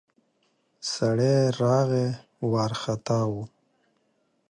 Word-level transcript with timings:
سړی 0.93 1.35
راغی، 1.61 2.07
وارختا 2.51 3.19
و. 3.31 3.33